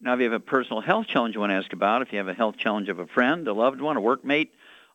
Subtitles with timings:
[0.00, 2.18] Now, if you have a personal health challenge you want to ask about, if you
[2.18, 4.48] have a health challenge of a friend, a loved one, a workmate,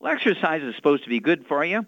[0.00, 1.86] Well, exercise is supposed to be good for you.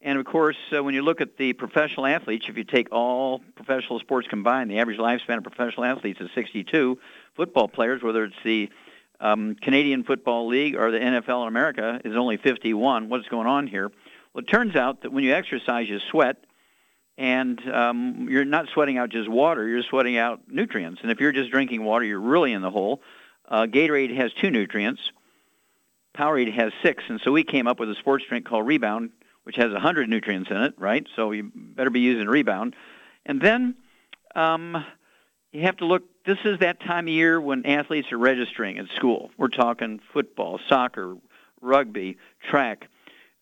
[0.00, 3.40] And of course, uh, when you look at the professional athletes, if you take all
[3.54, 6.98] professional sports combined, the average lifespan of professional athletes is 62.
[7.36, 8.68] Football players, whether it's the
[9.22, 13.08] um, Canadian Football League or the NFL in America, is only 51.
[13.08, 13.90] What's going on here?
[14.34, 16.36] Well, it turns out that when you exercise, you sweat,
[17.16, 21.00] and um, you're not sweating out just water, you're sweating out nutrients.
[21.02, 23.00] And if you're just drinking water, you're really in the hole.
[23.48, 25.00] Uh, Gatorade has two nutrients.
[26.16, 29.10] Powerade has six, and so we came up with a sports drink called Rebound
[29.44, 31.06] which has 100 nutrients in it, right?
[31.16, 32.76] So you better be using Rebound.
[33.26, 33.74] And then
[34.34, 34.84] um,
[35.52, 36.02] you have to look.
[36.24, 39.30] This is that time of year when athletes are registering at school.
[39.36, 41.16] We're talking football, soccer,
[41.60, 42.16] rugby,
[42.48, 42.88] track.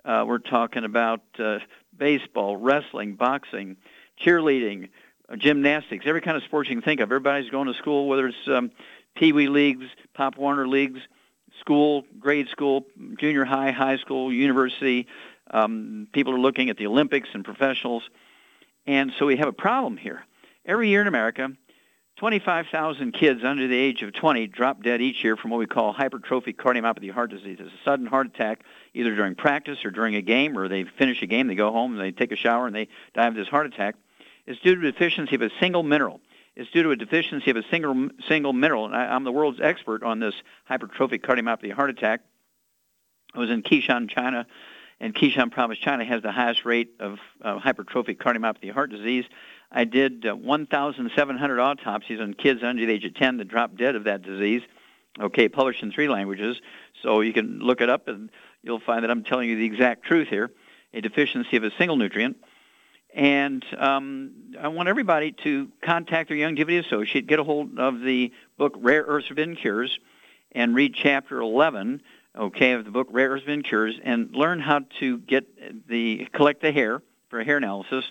[0.04, 1.59] Uh, we're talking about uh,
[1.97, 3.76] baseball, wrestling, boxing,
[4.21, 4.88] cheerleading,
[5.28, 7.09] uh, gymnastics, every kind of sport you can think of.
[7.10, 8.72] Everybody's going to school, whether it's um,
[9.15, 11.00] Pee Wee leagues, Pop Warner leagues,
[11.60, 12.87] school, grade school,
[13.19, 15.06] junior high, high school, university,
[15.53, 18.03] um, people are looking at the Olympics and professionals.
[18.87, 20.25] And so we have a problem here.
[20.65, 21.50] Every year in America,
[22.20, 25.94] 25,000 kids under the age of 20 drop dead each year from what we call
[25.94, 27.56] hypertrophic cardiomyopathy heart disease.
[27.58, 28.60] It's a sudden heart attack
[28.92, 31.97] either during practice or during a game, or they finish a game, they go home,
[31.97, 33.94] they take a shower, and they die of this heart attack.
[34.47, 36.20] It's due to deficiency of a single mineral.
[36.56, 38.84] It's due to a deficiency of a single single mineral.
[38.84, 40.34] And I, I'm the world's expert on this
[40.70, 42.20] hypertrophic cardiomyopathy heart attack.
[43.34, 44.47] I was in Keshan, China,
[45.00, 49.25] and Keshan Province, China has the highest rate of uh, hypertrophic cardiomyopathy heart disease.
[49.72, 53.94] I did uh, 1,700 autopsies on kids under the age of 10 that dropped dead
[53.94, 54.62] of that disease.
[55.19, 56.60] Okay, published in three languages,
[57.03, 58.30] so you can look it up and
[58.62, 60.50] you'll find that I'm telling you the exact truth here.
[60.94, 62.36] A deficiency of a single nutrient.
[63.12, 68.32] And um, I want everybody to contact their Youngevity associate, get a hold of the
[68.56, 69.98] book Rare Earths Forbidden Cures,
[70.53, 72.03] and read chapter 11
[72.36, 76.60] okay, of the book Rare Earths Forbidden Cures, and learn how to get the collect
[76.62, 78.04] the hair for a hair analysis,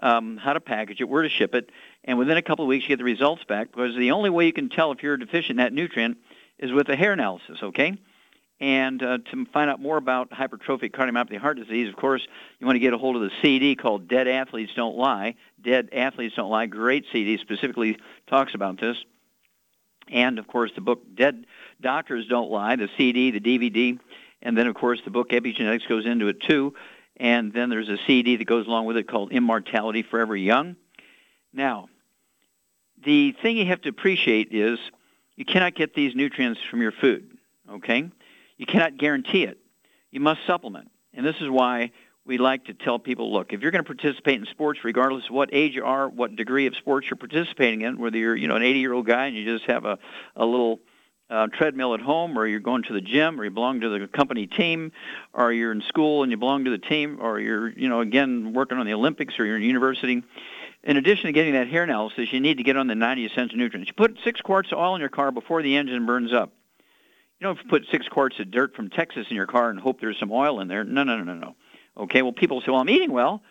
[0.00, 1.70] um, how to package it, where to ship it,
[2.04, 4.46] and within a couple of weeks you get the results back because the only way
[4.46, 6.18] you can tell if you're deficient in that nutrient
[6.58, 7.96] is with a hair analysis, okay?
[8.60, 12.26] And uh, to find out more about hypertrophic cardiomyopathy heart disease, of course,
[12.58, 15.36] you want to get a hold of the CD called Dead Athletes Don't Lie.
[15.62, 18.96] Dead Athletes Don't Lie, great CD, specifically talks about this.
[20.10, 21.46] And, of course, the book Dead
[21.80, 23.98] Doctors Don't Lie, the CD, the DVD,
[24.42, 26.74] and then, of course, the book Epigenetics goes into it too.
[27.18, 30.76] And then there's a CD that goes along with it called Immortality Forever Young.
[31.52, 31.88] Now,
[33.04, 34.78] the thing you have to appreciate is
[35.36, 37.36] you cannot get these nutrients from your food,
[37.70, 38.10] okay?
[38.56, 39.58] You cannot guarantee it.
[40.10, 40.90] You must supplement.
[41.14, 41.92] And this is why
[42.24, 45.34] we like to tell people, look, if you're going to participate in sports, regardless of
[45.34, 48.56] what age you are, what degree of sports you're participating in, whether you're, you know,
[48.56, 49.98] an 80-year-old guy and you just have a,
[50.36, 50.80] a little
[51.30, 54.08] uh, treadmill at home, or you're going to the gym, or you belong to the
[54.08, 54.92] company team,
[55.32, 58.52] or you're in school and you belong to the team, or you're, you know, again
[58.52, 60.22] working on the Olympics, or you're in university.
[60.84, 63.58] In addition to getting that hair analysis, you need to get on the 90 essential
[63.58, 63.88] nutrients.
[63.88, 66.52] You put six quarts of oil in your car before the engine burns up.
[67.40, 70.18] You don't put six quarts of dirt from Texas in your car and hope there's
[70.18, 70.84] some oil in there.
[70.84, 71.56] No, no, no, no, no.
[71.96, 73.42] Okay, well, people say, well, I'm eating well,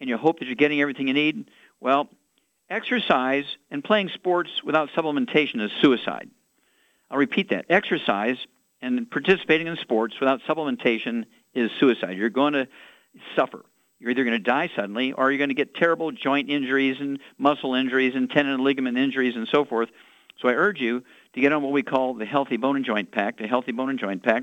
[0.00, 1.50] and you hope that you're getting everything you need.
[1.80, 2.08] Well,
[2.68, 6.30] exercise and playing sports without supplementation is suicide.
[7.14, 7.66] I'll repeat that.
[7.70, 8.38] Exercise
[8.82, 12.16] and participating in sports without supplementation is suicide.
[12.16, 12.66] You're going to
[13.36, 13.64] suffer.
[14.00, 17.20] You're either going to die suddenly or you're going to get terrible joint injuries and
[17.38, 19.90] muscle injuries and tendon and ligament injuries and so forth.
[20.42, 23.12] So I urge you to get on what we call the Healthy Bone and Joint
[23.12, 24.42] Pack, the Healthy Bone and Joint Pack.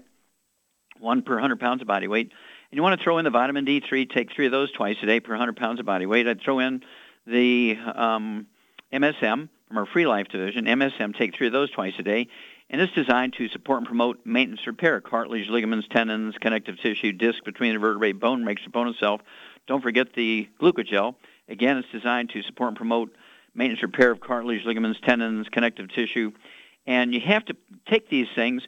[0.98, 2.32] one per 100 pounds of body weight.
[2.72, 5.06] And you want to throw in the vitamin D3, take three of those twice a
[5.06, 6.26] day per 100 pounds of body weight.
[6.26, 6.84] I'd throw in
[7.28, 8.48] the um,
[8.94, 10.66] MSM from our Free Life division.
[10.66, 12.28] MSM, take three of those twice a day.
[12.72, 17.44] And it's designed to support and promote maintenance repair, cartilage, ligaments, tendons, connective tissue, disc
[17.44, 19.20] between the vertebrae, bone makes bone itself.
[19.68, 21.16] Don't forget the glucogel.
[21.50, 23.14] Again, it's designed to support and promote
[23.54, 26.32] maintenance repair of cartilage, ligaments, tendons, connective tissue.
[26.88, 27.58] And you have to
[27.88, 28.64] take these things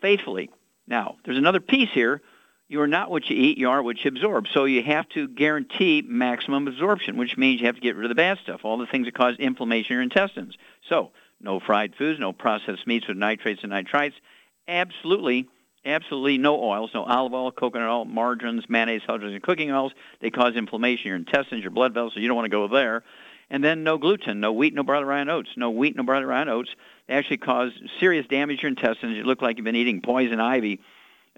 [0.00, 0.50] faithfully.
[0.88, 2.22] Now, there's another piece here.
[2.66, 4.48] You are not what you eat, you are what you absorb.
[4.48, 8.08] So you have to guarantee maximum absorption, which means you have to get rid of
[8.08, 10.56] the bad stuff, all the things that cause inflammation in your intestines.
[10.88, 11.12] So
[11.44, 14.14] no fried foods, no processed meats with nitrates and nitrites.
[14.66, 15.46] Absolutely,
[15.84, 19.92] absolutely no oils, no olive oil, coconut oil, margarines, mayonnaise, hydrogen, cooking oils.
[20.20, 22.66] They cause inflammation in your intestines, your blood vessels, so you don't want to go
[22.66, 23.04] there.
[23.50, 25.50] And then no gluten, no wheat, no barley, rye, and oats.
[25.56, 26.70] No wheat, no barley, rye, and oats.
[27.06, 29.16] They actually cause serious damage to your intestines.
[29.16, 30.80] You look like you've been eating poison ivy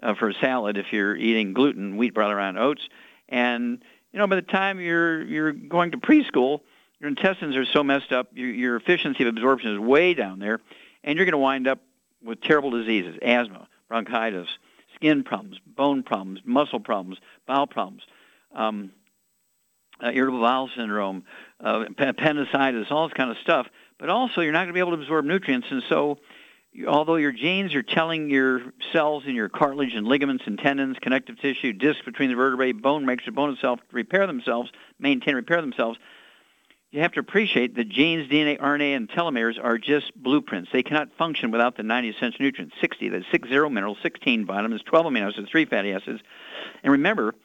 [0.01, 2.81] uh, for a salad if you're eating gluten, wheat, barley, rye, and oats.
[3.27, 3.83] And
[4.13, 6.61] you know, by the time you're you're going to preschool,
[6.99, 10.59] your intestines are so messed up, your, your efficiency of absorption is way down there,
[11.03, 11.79] and you're going to wind up
[12.23, 14.47] with terrible diseases, asthma, bronchitis,
[14.95, 18.01] skin problems, bone problems, muscle problems, bowel problems,
[18.55, 18.91] um,
[20.03, 21.23] uh, irritable bowel syndrome,
[21.63, 23.67] uh, appendicitis, all this kind of stuff.
[23.99, 26.17] But also, you're not going to be able to absorb nutrients, and so
[26.87, 28.61] although your genes are telling your
[28.91, 33.05] cells in your cartilage and ligaments and tendons, connective tissue, discs between the vertebrae, bone
[33.05, 35.97] makes the bone itself repair themselves, maintain, repair themselves,
[36.91, 40.69] you have to appreciate that genes, DNA, RNA, and telomeres are just blueprints.
[40.71, 45.05] They cannot function without the 90 essential nutrients, 60, the 60 minerals, 16 vitamins, 12
[45.07, 46.21] amino acids, 3 fatty acids.
[46.83, 47.35] And remember,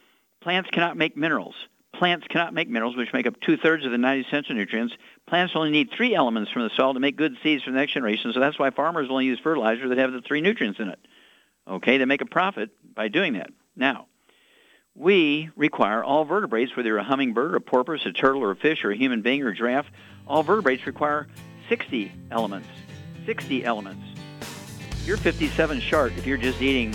[0.41, 1.55] plants cannot make minerals.
[1.93, 4.95] Plants cannot make minerals, which make up two-thirds of the 90 essential nutrients.
[5.27, 7.93] Plants only need three elements from the soil to make good seeds for the next
[7.93, 10.99] generation, so that's why farmers only use fertilizer that have the three nutrients in it.
[11.67, 13.51] Okay, they make a profit by doing that.
[13.75, 14.07] Now,
[14.95, 18.83] we require all vertebrates, whether you're a hummingbird, a porpoise, a turtle, or a fish,
[18.83, 19.87] or a human being, or a giraffe,
[20.27, 21.27] all vertebrates require
[21.69, 22.67] 60 elements.
[23.25, 24.03] 60 elements.
[25.05, 26.93] You're 57 short if you're just eating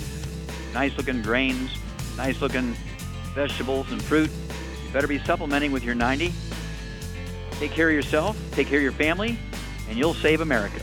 [0.73, 1.71] nice-looking grains,
[2.17, 2.75] nice-looking
[3.35, 4.31] vegetables and fruit.
[4.85, 6.33] You better be supplementing with your 90.
[7.53, 9.39] Take care of yourself, take care of your family,
[9.89, 10.81] and you'll save America.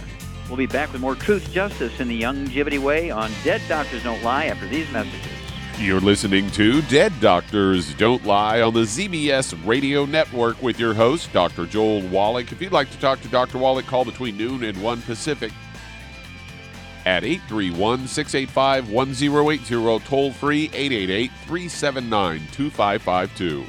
[0.48, 4.22] We'll be back with more truth, justice, in the Youngevity way on Dead Doctors Don't
[4.22, 5.35] Lie after these messages.
[5.78, 11.34] You're listening to Dead Doctors Don't Lie on the ZBS Radio Network with your host,
[11.34, 11.66] Dr.
[11.66, 12.54] Joel Wallach.
[12.54, 13.58] If you'd like to talk to Dr.
[13.58, 15.52] Wallach, call between noon and 1 Pacific
[17.06, 23.66] at 831 685 1080, toll free 888 379 2552.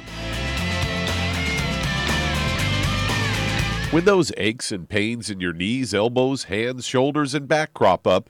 [3.91, 8.29] When those aches and pains in your knees, elbows, hands, shoulders, and back crop up,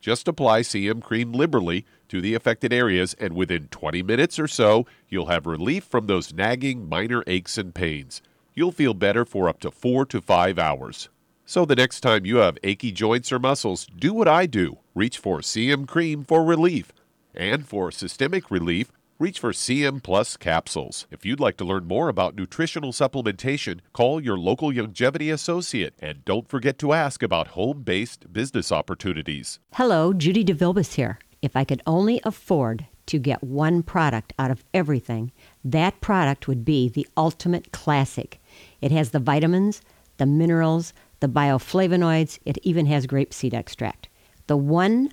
[0.00, 4.86] Just apply CM Cream liberally to the affected areas, and within 20 minutes or so,
[5.08, 8.22] you'll have relief from those nagging minor aches and pains.
[8.54, 11.08] You'll feel better for up to four to five hours.
[11.44, 15.18] So the next time you have achy joints or muscles, do what I do reach
[15.18, 16.92] for CM Cream for relief.
[17.34, 21.06] And for systemic relief, reach for CM Plus capsules.
[21.10, 26.24] If you'd like to learn more about nutritional supplementation, call your local Youngevity associate and
[26.24, 29.58] don't forget to ask about home based business opportunities.
[29.74, 31.18] Hello, Judy DeVilbus here.
[31.40, 35.32] If I could only afford to get one product out of everything,
[35.64, 38.40] that product would be the Ultimate Classic.
[38.80, 39.80] It has the vitamins,
[40.18, 44.08] the minerals, the bioflavonoids, it even has grapeseed extract.
[44.48, 45.12] The one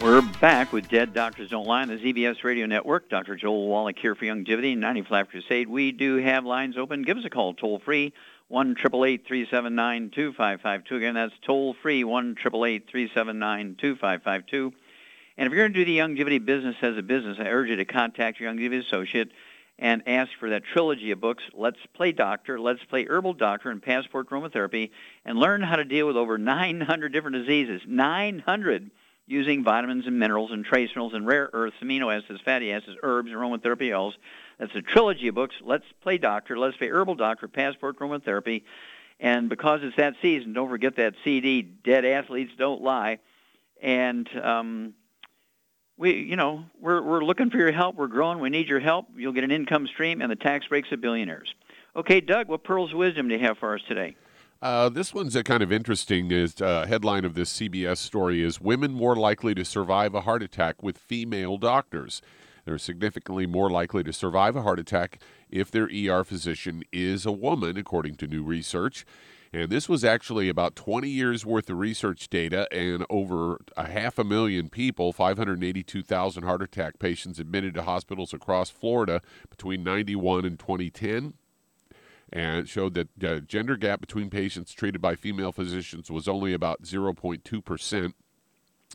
[0.00, 3.10] We're back with Dead Doctors Don't Lie on the ZBS Radio Network.
[3.10, 3.34] Dr.
[3.34, 5.68] Joel Wallach here for Youngevity and 90 Flat Crusade.
[5.68, 7.02] We do have lines open.
[7.02, 8.12] Give us a call toll free,
[8.46, 14.72] 1 2552 Again, that's toll free, 1 2552
[15.36, 17.74] And if you're going to do the Youngevity business as a business, I urge you
[17.74, 19.32] to contact your Youngevity associate
[19.80, 23.82] and ask for that trilogy of books, Let's Play Doctor, Let's Play Herbal Doctor, and
[23.82, 24.90] Passport Chromotherapy,
[25.24, 27.82] and learn how to deal with over 900 different diseases.
[27.84, 28.92] 900!
[29.28, 33.30] Using vitamins and minerals and trace minerals and rare earths, amino acids, fatty acids, herbs,
[33.30, 34.14] aromatherapy oils.
[34.58, 35.54] That's a trilogy of books.
[35.62, 36.58] Let's play doctor.
[36.58, 37.46] Let's play herbal doctor.
[37.46, 38.62] Passport chromotherapy.
[39.20, 41.62] And because it's that season, don't forget that CD.
[41.62, 43.18] Dead athletes don't lie.
[43.82, 44.94] And um,
[45.96, 47.96] we, you know, we're we're looking for your help.
[47.96, 48.38] We're growing.
[48.38, 49.06] We need your help.
[49.16, 51.52] You'll get an income stream and the tax breaks of billionaires.
[51.94, 54.16] Okay, Doug, what pearls of wisdom do you have for us today?
[54.60, 56.32] Uh, this one's a kind of interesting.
[56.32, 60.42] Is uh, headline of this CBS story is women more likely to survive a heart
[60.42, 62.20] attack with female doctors.
[62.64, 67.32] They're significantly more likely to survive a heart attack if their ER physician is a
[67.32, 69.06] woman, according to new research.
[69.52, 74.18] And this was actually about 20 years worth of research data and over a half
[74.18, 80.58] a million people, 582,000 heart attack patients admitted to hospitals across Florida between 91 and
[80.58, 81.34] 2010
[82.32, 86.82] and showed that the gender gap between patients treated by female physicians was only about
[86.82, 88.14] 0.2 percent.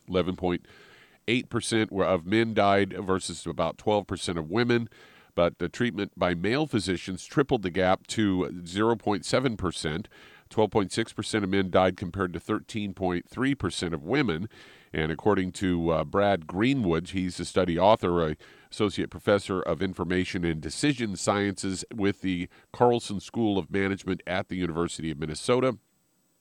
[0.08, 4.88] 11.8 percent of men died versus about 12 percent of women.
[5.34, 10.08] But the treatment by male physicians tripled the gap to 0.7 percent.
[10.50, 14.48] 12.6 percent of men died compared to 13.3 percent of women.
[14.92, 18.36] And according to uh, Brad Greenwood, he's a study author, a
[18.70, 24.56] Associate Professor of Information and Decision Sciences with the Carlson School of Management at the
[24.56, 25.78] University of Minnesota.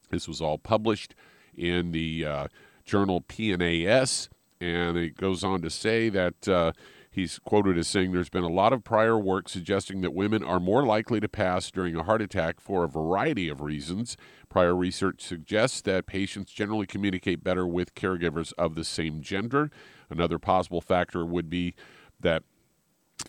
[0.10, 1.16] This was all published
[1.56, 2.48] in the uh,
[2.86, 4.30] journal PNAS,
[4.62, 6.72] and it goes on to say that uh,
[7.14, 10.60] he's quoted as saying there's been a lot of prior work suggesting that women are
[10.60, 14.18] more likely to pass during a heart attack for a variety of reasons.
[14.50, 19.70] Prior research suggests that patients generally communicate better with caregivers of the same gender.
[20.10, 21.76] Another possible factor would be
[22.20, 22.44] that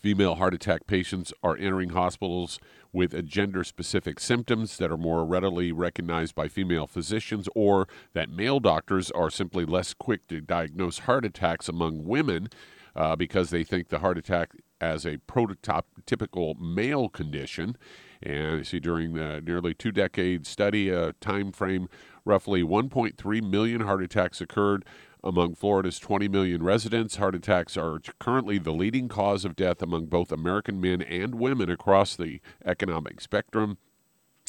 [0.01, 2.59] female heart attack patients are entering hospitals
[2.91, 8.29] with a gender specific symptoms that are more readily recognized by female physicians, or that
[8.29, 12.49] male doctors are simply less quick to diagnose heart attacks among women
[12.95, 17.77] uh, because they think the heart attack as a prototypical male condition.
[18.21, 21.87] And you see, during the nearly two decade study, a time frame,
[22.23, 24.85] roughly 1.3 million heart attacks occurred
[25.23, 30.05] among Florida's 20 million residents, heart attacks are currently the leading cause of death among
[30.05, 33.77] both American men and women across the economic spectrum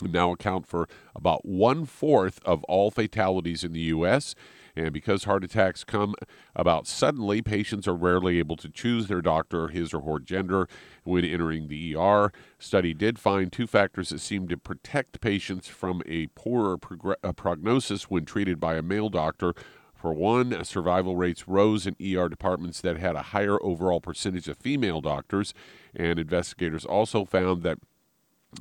[0.02, 4.34] now account for about one fourth of all fatalities in the U.S.
[4.76, 6.14] And because heart attacks come
[6.54, 10.68] about suddenly, patients are rarely able to choose their doctor, his or her gender,
[11.04, 12.30] when entering the ER.
[12.58, 18.26] Study did find two factors that seem to protect patients from a poorer prognosis when
[18.26, 19.54] treated by a male doctor
[19.96, 24.58] for one, survival rates rose in ER departments that had a higher overall percentage of
[24.58, 25.54] female doctors,
[25.94, 27.78] and investigators also found that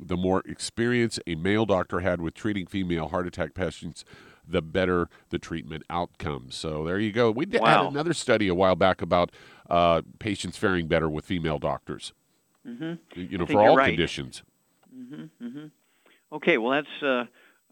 [0.00, 4.04] the more experience a male doctor had with treating female heart attack patients,
[4.46, 6.54] the better the treatment outcomes.
[6.54, 7.30] So there you go.
[7.30, 7.84] We did wow.
[7.84, 9.30] had another study a while back about
[9.68, 12.12] uh, patients faring better with female doctors.
[12.66, 13.20] Mm-hmm.
[13.20, 13.88] You know, for all right.
[13.88, 14.42] conditions.
[14.94, 15.44] Mm-hmm.
[15.44, 15.66] Mm-hmm.
[16.32, 17.02] Okay, well that's.
[17.02, 17.26] Uh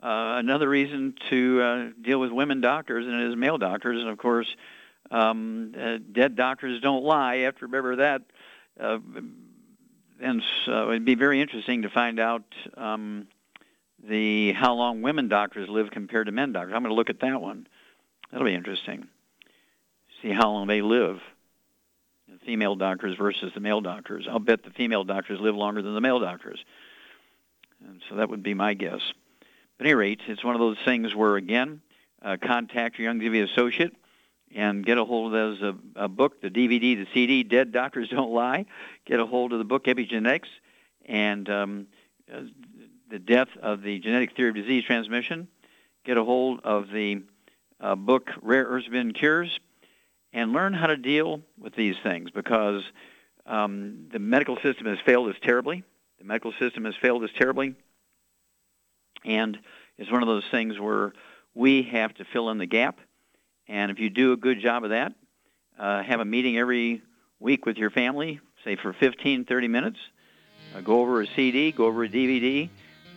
[0.05, 4.03] uh, another reason to uh, deal with women doctors than it is male doctors.
[4.03, 4.55] And of course,
[5.11, 7.37] um, uh, dead doctors don't lie.
[7.37, 8.23] You have to remember that.
[8.79, 8.99] Uh,
[10.21, 12.45] and so it'd be very interesting to find out
[12.77, 13.29] um,
[14.09, 16.73] the how long women doctors live compared to men doctors.
[16.75, 17.67] I'm going to look at that one.
[18.31, 19.09] That'll be interesting.
[20.23, 21.21] See how long they live.
[22.29, 24.27] The female doctors versus the male doctors.
[24.29, 26.65] I'll bet the female doctors live longer than the male doctors.
[27.87, 29.01] And so that would be my guess.
[29.79, 31.83] But at any rate, it's one of those things where, again,
[32.23, 33.95] uh, contact your Young Youngevity associate
[34.55, 38.09] and get a hold of those, a, a book, the DVD, the CD, Dead Doctors
[38.09, 38.67] Don't Lie.
[39.05, 40.49] Get a hold of the book, Epigenetics,
[41.07, 41.87] and um,
[42.33, 42.41] uh,
[43.11, 45.49] the depth of the genetic theory of disease transmission.
[46.05, 47.23] Get a hold of the
[47.81, 49.59] uh, book, Rare Earths Been Cures,
[50.33, 52.83] and learn how to deal with these things because
[53.47, 55.83] um, the medical system has failed us terribly.
[56.19, 57.75] The medical system has failed us terribly.
[59.25, 59.59] And
[59.99, 61.13] it's one of those things where
[61.55, 62.99] we have to fill in the gap.
[63.69, 65.15] And if you do a good job of that,
[65.79, 67.03] uh, have a meeting every
[67.39, 69.99] week with your family, say for 15, 30 minutes.
[70.75, 72.69] Uh, go over a CD, go over a DVD,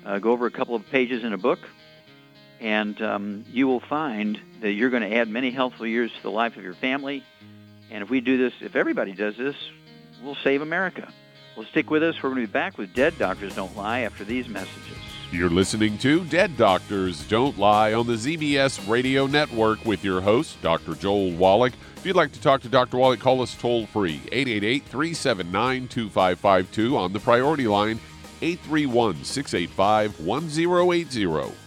[0.07, 1.59] uh, go over a couple of pages in a book,
[2.59, 6.31] And um, you will find that you're going to add many healthful years to the
[6.31, 7.23] life of your family.
[7.91, 9.55] And if we do this, if everybody does this,
[10.23, 11.13] we'll save America.
[11.55, 12.15] Well, stick with us.
[12.15, 14.97] We're going to be back with Dead Doctors Don't Lie after these messages.
[15.31, 20.61] You're listening to Dead Doctors Don't Lie on the ZBS Radio Network with your host,
[20.61, 20.95] Dr.
[20.95, 21.73] Joel Wallach.
[21.97, 22.97] If you'd like to talk to Dr.
[22.97, 27.99] Wallach, call us toll free, 888 379 2552 on the priority line,
[28.41, 31.66] 831 685 1080.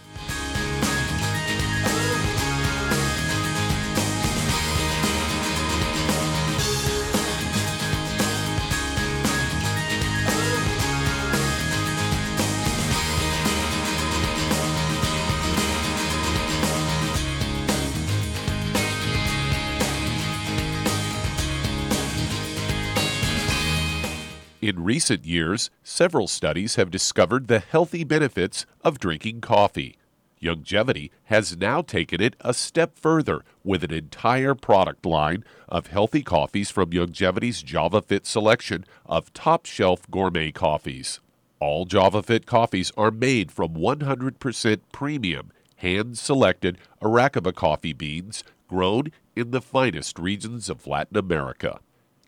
[25.01, 29.97] Recent years, several studies have discovered the healthy benefits of drinking coffee.
[30.39, 36.21] Youngevity has now taken it a step further with an entire product line of healthy
[36.21, 41.19] coffees from Youngevity's JavaFit selection of top shelf gourmet coffees.
[41.59, 49.49] All JavaFit coffees are made from 100% premium, hand selected Arabica coffee beans grown in
[49.49, 51.79] the finest regions of Latin America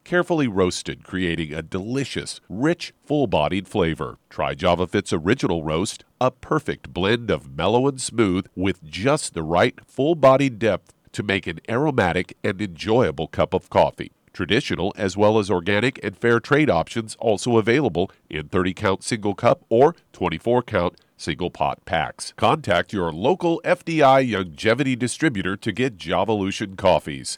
[0.03, 4.17] carefully roasted, creating a delicious, rich, full bodied flavor.
[4.29, 9.79] Try JavaFit's original roast, a perfect blend of mellow and smooth with just the right
[9.85, 14.11] full bodied depth to make an aromatic and enjoyable cup of coffee.
[14.33, 19.35] Traditional as well as organic and fair trade options also available in 30 count single
[19.35, 22.33] cup or 24 count single pot packs.
[22.35, 27.37] Contact your local FDI Youngevity distributor to get Javalution coffees.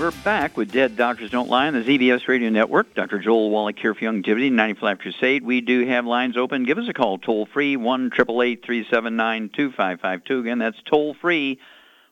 [0.00, 2.94] We're back with Dead Doctors Don't Lie on the ZBS Radio Network.
[2.94, 3.18] Dr.
[3.18, 5.44] Joel Wallach here for Youngevity, 95 Crusade.
[5.44, 6.64] We do have lines open.
[6.64, 11.58] Give us a call, toll free, 1 379 2552 Again, that's toll free,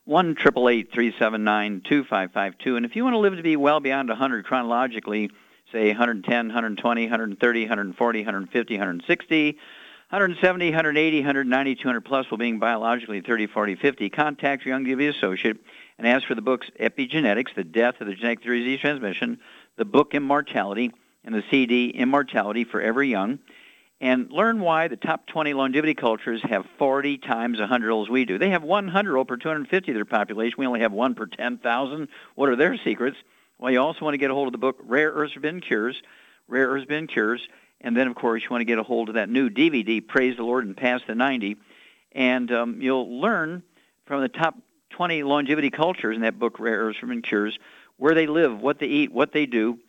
[0.05, 5.31] 1 379 2552 And if you want to live to be well beyond 100 chronologically,
[5.71, 9.51] say 110, 120, 130, 140, 150, 160,
[10.11, 15.57] 170, 180, 190, 200 plus while being biologically 30, 40, 50, contact your Youngevity associate
[15.99, 19.37] and as for the books Epigenetics, The Death of the Genetic Disease Transmission,
[19.75, 20.93] the book Immortality,
[21.25, 23.39] and the CD Immortality Forever Young,
[23.99, 28.37] and learn why the top 20 longevity cultures have 40 times 100 olds we do.
[28.37, 30.55] They have 100 old per 250 of their population.
[30.57, 32.07] We only have one per 10,000.
[32.35, 33.17] What are their secrets?
[33.57, 36.01] Well, you also want to get a hold of the book Rare Earths Forbidden Cures,
[36.47, 37.45] Rare Earths Forbidden Cures,
[37.81, 40.37] and then, of course, you want to get a hold of that new DVD, Praise
[40.37, 41.57] the Lord and Past the 90,
[42.13, 43.63] and um, you'll learn
[44.05, 44.55] from the top
[44.89, 47.57] 20 longevity cultures in that book, Rare from Cures,
[47.97, 49.79] where they live, what they eat, what they do,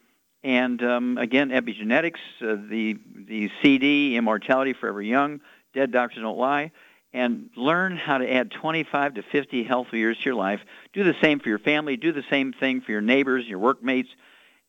[0.43, 5.41] and um, again, epigenetics, uh, the the CD, Immortality Forever Young,
[5.75, 6.73] Dead Doctors Don't Lie,
[7.13, 10.61] and learn how to add 25 to 50 healthy years to your life.
[10.93, 11.97] Do the same for your family.
[11.97, 14.09] Do the same thing for your neighbors, your workmates,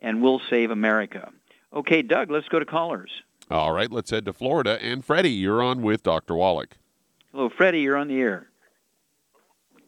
[0.01, 1.31] and we'll save America.
[1.73, 3.11] Okay, Doug, let's go to callers.
[3.49, 4.77] All right, let's head to Florida.
[4.81, 6.35] And Freddie, you're on with Dr.
[6.35, 6.77] Wallach.
[7.31, 8.50] Hello, Freddie, you're on the air.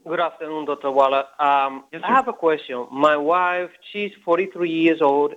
[0.06, 0.92] Good afternoon, Dr.
[0.92, 1.28] Wallach.
[1.40, 2.88] Um, Yes, I have a question.
[2.92, 5.34] My wife, she's 43 years old.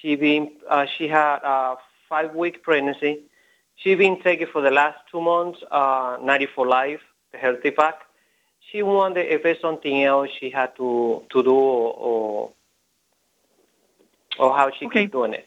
[0.00, 1.76] She been uh, she had a
[2.08, 3.20] five week pregnancy.
[3.76, 7.00] She been taking for the last two months uh, 90 For Life,
[7.32, 8.00] the healthy pack.
[8.70, 12.52] She wondered if there's something else she had to to do or
[14.38, 15.04] or how she Okay.
[15.04, 15.46] keep doing it.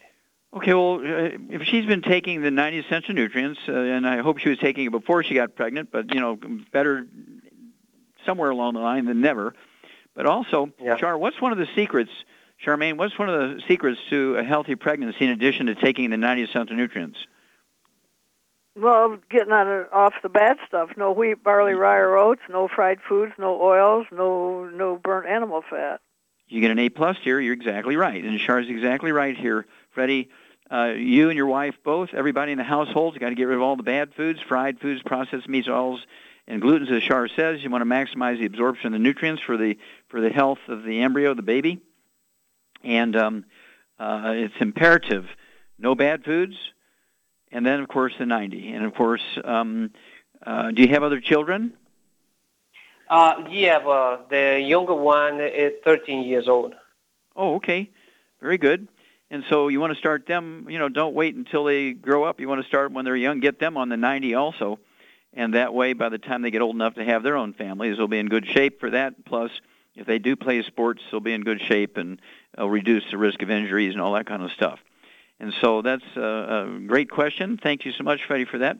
[0.55, 4.37] Okay, well, uh, if she's been taking the 90 essential nutrients, uh, and I hope
[4.37, 6.37] she was taking it before she got pregnant, but you know,
[6.71, 7.05] better
[8.25, 9.53] somewhere along the line than never.
[10.15, 10.95] But also, Yeah.
[10.95, 12.11] Char, what's one of the secrets,
[12.63, 12.97] Charmaine?
[12.97, 16.43] What's one of the secrets to a healthy pregnancy in addition to taking the 90
[16.43, 17.19] essential nutrients?
[18.77, 20.89] Well, getting on it, off the bad stuff.
[20.97, 22.41] No wheat, barley, rye, or oats.
[22.49, 23.31] No fried foods.
[23.37, 24.05] No oils.
[24.11, 26.01] No no burnt animal fat.
[26.47, 27.39] You get an A plus here.
[27.39, 30.29] You're exactly right, and Char's exactly right here, Freddie.
[30.69, 33.61] Uh, you and your wife both, everybody in the household's got to get rid of
[33.61, 36.05] all the bad foods, fried foods, processed meats, oils,
[36.47, 36.91] and glutens.
[36.91, 39.77] As Char says, you want to maximize the absorption of the nutrients for the
[40.09, 41.79] for the health of the embryo, the baby,
[42.83, 43.45] and um,
[43.99, 45.27] uh, it's imperative.
[45.77, 46.55] No bad foods,
[47.51, 49.91] and then of course the 90, and of course, um,
[50.45, 51.73] uh, do you have other children?
[53.09, 56.73] Uh, yeah, but the younger one is 13 years old.
[57.35, 57.89] Oh, okay.
[58.41, 58.87] Very good.
[59.29, 62.39] And so you want to start them, you know, don't wait until they grow up.
[62.39, 63.39] You want to start when they're young.
[63.39, 64.79] Get them on the 90 also.
[65.35, 67.97] And that way, by the time they get old enough to have their own families,
[67.97, 69.25] they'll be in good shape for that.
[69.25, 69.51] Plus,
[69.95, 72.21] if they do play sports, they'll be in good shape and
[72.57, 74.79] uh, reduce the risk of injuries and all that kind of stuff.
[75.39, 76.21] And so that's a,
[76.77, 77.57] a great question.
[77.61, 78.77] Thank you so much, Freddie, for that.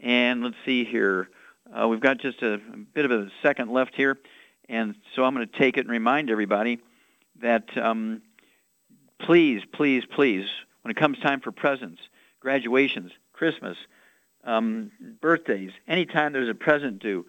[0.00, 1.28] And let's see here.
[1.74, 2.60] Uh, we've got just a,
[2.92, 4.18] bit of a second left here.
[4.68, 6.78] And so I'm going to take it and remind everybody
[7.40, 8.20] that um,
[9.20, 10.46] please, please, please,
[10.82, 12.00] when it comes time for presents,
[12.40, 13.76] graduations, Christmas,
[14.46, 17.26] um, birthdays, anytime there's a present due,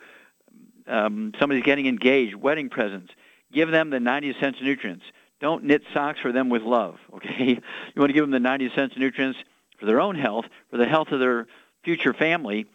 [0.87, 3.11] um, somebody's getting engaged, wedding presents,
[3.51, 5.03] give them the 90 cents nutrients.
[5.41, 7.49] Don't knit socks for them with love, okay?
[7.49, 9.39] You want to give them the 90 cents nutrients
[9.79, 11.47] for their own health, for the health of their
[11.83, 12.65] future family,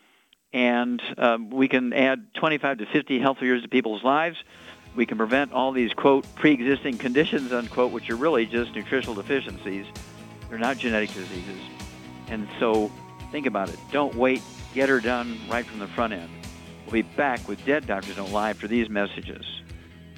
[0.52, 4.36] and um, we can add 25 to 50 healthy years to people's lives.
[4.94, 9.86] We can prevent all these, quote, pre-existing conditions, unquote, which are really just nutritional deficiencies.
[10.50, 11.58] They're not genetic diseases.
[12.28, 12.92] And so
[13.32, 13.78] think about it.
[13.90, 14.42] Don't wait.
[14.74, 16.30] Get her done right from the front end.
[16.84, 19.44] We'll be back with Dead Doctors Don't Lie after these messages.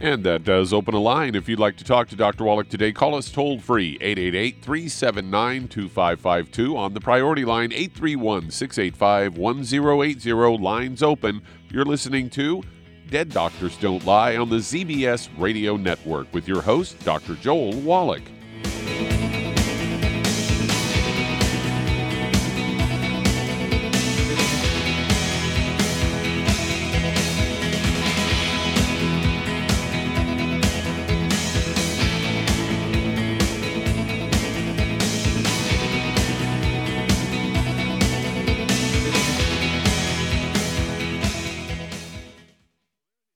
[0.01, 1.37] And that does open a line.
[1.37, 2.45] If you'd like to talk to Dr.
[2.45, 9.39] Wallach today, call us toll free 888 379 2552 on the priority line 831 685
[9.39, 10.63] 1080.
[10.63, 11.43] Lines open.
[11.71, 12.63] You're listening to
[13.09, 17.35] Dead Doctors Don't Lie on the ZBS Radio Network with your host, Dr.
[17.37, 18.23] Joel Wallach.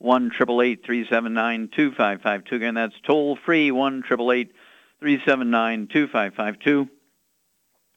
[0.00, 2.56] one triple eight three seven nine two five five two.
[2.56, 4.52] Again, that's toll free one triple eight
[4.98, 6.88] three seven nine two five five two.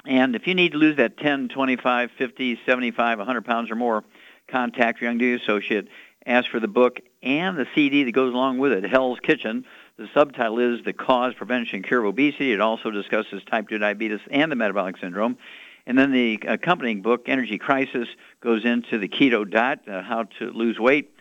[0.06, 4.04] And if you need to lose that 10, 25, 50, 75, 100 pounds or more,
[4.50, 5.88] contact your Youngevity associate.
[6.26, 9.64] Ask for the book and the CD that goes along with it, Hell's Kitchen.
[9.98, 12.52] The subtitle is The Cause, Prevention, and Cure of Obesity.
[12.52, 15.38] It also discusses type 2 diabetes and the metabolic syndrome.
[15.86, 18.10] And then the accompanying book, Energy Crisis,
[18.42, 21.13] goes into the keto diet, uh, how to lose weight,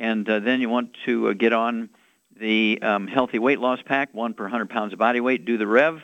[0.00, 1.90] and uh, then you want to uh, get on
[2.40, 5.44] the um, healthy weight loss pack, one per 100 pounds of body weight.
[5.44, 6.00] Do the Rev,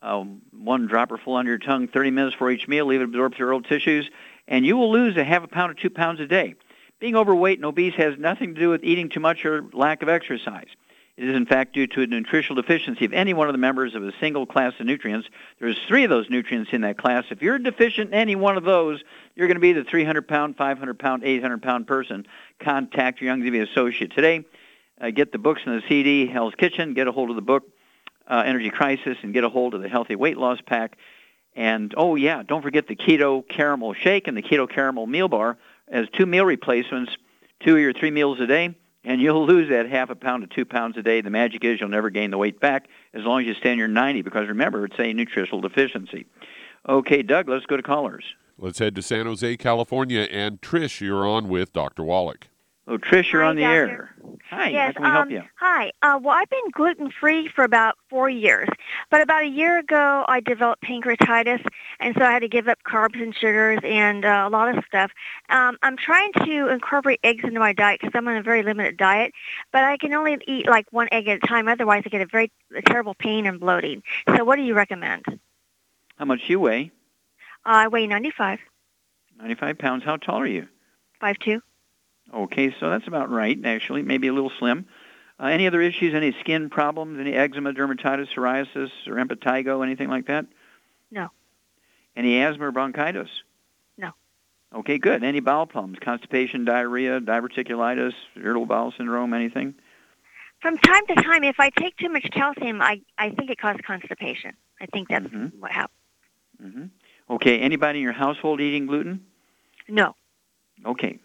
[0.00, 2.86] uh, one dropper full under your tongue, 30 minutes for each meal.
[2.86, 4.08] Leave it absorb through oral tissues,
[4.46, 6.54] and you will lose a half a pound to two pounds a day.
[7.00, 10.08] Being overweight and obese has nothing to do with eating too much or lack of
[10.08, 10.68] exercise.
[11.16, 13.94] It is in fact due to a nutritional deficiency of any one of the members
[13.94, 15.28] of a single class of nutrients.
[15.60, 17.24] There's three of those nutrients in that class.
[17.30, 19.02] If you're deficient in any one of those,
[19.34, 22.26] you're going to be the 300 pound, 500 pound, 800 pound person.
[22.60, 24.44] Contact your Youngevity associate today.
[24.98, 26.94] Uh, get the books and the CD, Hell's Kitchen.
[26.94, 27.64] Get a hold of the book,
[28.26, 30.96] uh, Energy Crisis, and get a hold of the Healthy Weight Loss Pack.
[31.54, 35.58] And oh yeah, don't forget the Keto Caramel Shake and the Keto Caramel Meal Bar
[35.88, 37.12] as two meal replacements,
[37.60, 40.64] two or three meals a day and you'll lose that half a pound to two
[40.64, 41.20] pounds a day.
[41.20, 43.78] The magic is you'll never gain the weight back as long as you stay in
[43.78, 46.26] your 90 because remember, it's a nutritional deficiency.
[46.88, 48.24] Okay, Doug, let's go to callers.
[48.58, 50.28] Let's head to San Jose, California.
[50.30, 52.04] And Trish, you're on with Dr.
[52.04, 52.48] Wallach.
[52.88, 53.76] Oh, Trish, you're Hi, on the doctor.
[53.76, 54.14] air.
[54.50, 55.42] Hi, Yes, how can we help um, you?
[55.60, 55.92] Hi.
[56.02, 58.68] Uh, well, I've been gluten free for about four years,
[59.08, 61.64] but about a year ago, I developed pancreatitis,
[62.00, 64.84] and so I had to give up carbs and sugars and uh, a lot of
[64.84, 65.12] stuff.
[65.48, 68.96] Um, I'm trying to incorporate eggs into my diet because I'm on a very limited
[68.96, 69.32] diet,
[69.72, 71.68] but I can only eat like one egg at a time.
[71.68, 74.02] Otherwise, I get a very a terrible pain and bloating.
[74.36, 75.22] So, what do you recommend?
[75.28, 75.36] Uh,
[76.16, 76.90] How much do you weigh?
[77.64, 78.58] I weigh 95,
[79.38, 80.04] 95 pounds.
[80.04, 80.66] How tall are you?
[81.22, 81.60] 5'2".
[82.32, 84.02] Okay, so that's about right, actually.
[84.02, 84.86] Maybe a little slim.
[85.40, 86.14] Uh, any other issues?
[86.14, 87.18] Any skin problems?
[87.20, 90.46] Any eczema, dermatitis, psoriasis, or impetigo, anything like that?
[91.10, 91.28] No.
[92.16, 93.28] Any asthma or bronchitis?
[93.98, 94.12] No.
[94.74, 95.22] Okay, good.
[95.24, 95.98] Any bowel problems?
[96.00, 99.74] Constipation, diarrhea, diverticulitis, irritable bowel syndrome, anything?
[100.60, 103.80] From time to time, if I take too much calcium, I, I think it causes
[103.86, 104.52] constipation.
[104.80, 105.52] I think that's Mhm.
[105.58, 105.98] what happens.
[106.60, 106.84] hmm
[107.28, 109.26] Okay, anybody in your household eating gluten?
[109.88, 110.14] No.
[110.84, 111.18] Okay.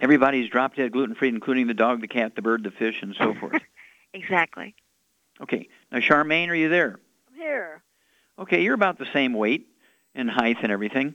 [0.00, 3.14] Everybody's drop dead gluten free, including the dog, the cat, the bird, the fish, and
[3.16, 3.62] so forth.
[4.14, 4.74] Exactly.
[5.40, 5.68] Okay.
[5.90, 6.98] Now, Charmaine, are you there?
[7.28, 7.82] I'm here.
[8.38, 9.66] Okay, you're about the same weight
[10.14, 11.14] and height and everything.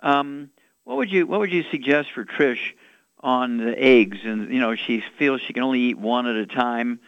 [0.00, 0.50] Um,
[0.84, 2.72] what would you What would you suggest for Trish
[3.20, 6.46] on the eggs, and you know she feels she can only eat one at a
[6.46, 7.00] time.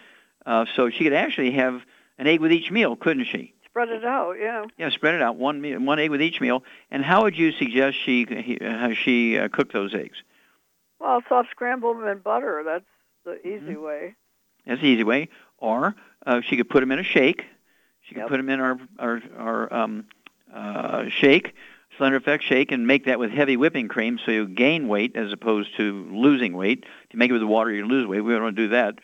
[0.45, 1.83] Uh, so she could actually have
[2.19, 3.53] an egg with each meal, couldn't she?
[3.67, 4.65] Spread it out, yeah.
[4.79, 6.63] Yeah, spread it out one meal, one egg with each meal.
[6.91, 10.23] And how would you suggest she he, how she uh, cook those eggs?
[11.01, 12.63] Well, soft scramble them in butter.
[12.65, 12.85] That's
[13.25, 13.83] the easy Mm-hmm.
[13.83, 14.15] way.
[14.67, 15.29] That's the easy way.
[15.59, 15.95] Or
[16.27, 17.45] uh, she could put them in a shake.
[18.03, 18.29] She could Yep.
[18.29, 20.05] put them in our our, our um,
[20.53, 21.55] uh, shake,
[21.99, 25.33] Slender FX shake, and make that with heavy whipping cream, so you gain weight as
[25.33, 26.85] opposed to losing weight.
[26.85, 28.21] If you make it with water, you lose weight.
[28.21, 28.99] We don't want to do that.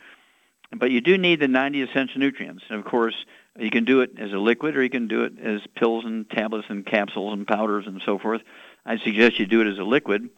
[0.74, 2.64] But you do need the 90 essential nutrients.
[2.70, 3.14] And of course,
[3.58, 6.28] you can do it as a liquid, or you can do it as pills and
[6.30, 8.40] tablets and capsules and powders and so forth.
[8.86, 10.30] I suggest you do it as a liquid.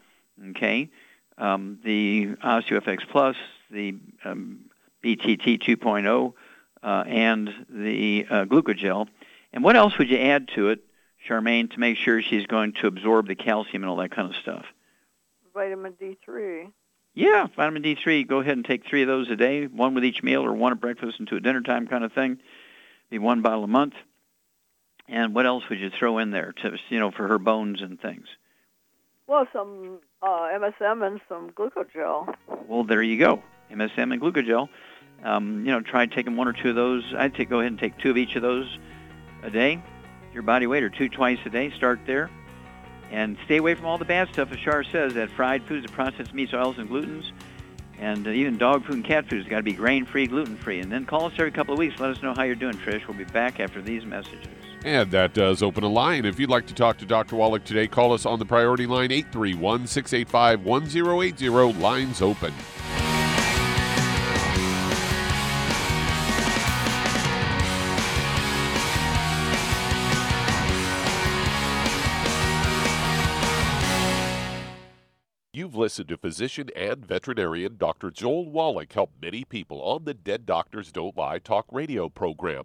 [0.51, 0.91] Okay,
[1.39, 3.37] um, the OsteoFX Plus,
[3.71, 4.67] the um,
[5.03, 6.33] BTT 2.0,
[6.83, 9.09] uh, and the uh, Gluco-Gel.
[9.53, 10.81] And what else would you add to it,
[11.29, 14.37] Charmaine, to make sure she's going to absorb the calcium and all that kind of
[14.37, 14.65] stuff?
[15.55, 16.73] Vitamin D3.
[17.15, 18.27] Yeah, vitamin D3.
[18.27, 20.73] Go ahead and take three of those a day, one with each meal or one
[20.73, 22.39] at breakfast and two at dinner time kind of thing.
[23.09, 23.95] Be one bottle a month.
[25.09, 28.01] And what else would you throw in there to, you know, for her bones and
[28.01, 28.27] things?
[29.27, 32.35] Well, some uh, MSM and some Gluco-Gel.
[32.69, 33.43] Well, there you go.
[33.71, 34.69] MSM and Gluco-Gel.
[35.25, 37.03] Um, you know, try taking one or two of those.
[37.17, 38.79] I'd take, go ahead and take two of each of those
[39.43, 39.83] a day.
[40.35, 41.71] Your body weight or two twice a day.
[41.71, 42.31] Start there.
[43.11, 45.93] And stay away from all the bad stuff, as Shar says, that fried foods, the
[45.93, 47.31] processed meats, oils, and glutens.
[47.99, 50.81] And uh, even dog food and cat food has got to be grain-free, gluten-free.
[50.81, 51.99] And then call us every couple of weeks.
[51.99, 53.07] Let us know how you're doing, Trish.
[53.07, 54.64] We'll be back after these messages.
[54.85, 56.27] And that does open a line.
[56.27, 57.37] If you'd like to talk to Dr.
[57.37, 61.49] Wallach today, call us on the priority line 831 685 1080.
[61.81, 62.53] Lines open.
[75.55, 78.11] You've listened to physician and veterinarian Dr.
[78.11, 82.65] Joel Wallach help many people on the Dead Doctors Don't Lie talk radio program.